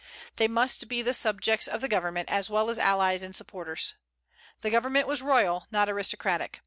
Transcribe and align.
They 0.37 0.47
must 0.47 0.87
be 0.87 1.03
subjects 1.13 1.67
of 1.67 1.79
the 1.79 1.87
government, 1.87 2.27
as 2.31 2.49
well 2.49 2.71
as 2.71 2.79
allies 2.79 3.21
and 3.21 3.35
supporters. 3.35 3.93
The 4.61 4.71
government 4.71 5.05
was 5.05 5.21
royal, 5.21 5.67
not 5.69 5.89
aristocratic. 5.89 6.59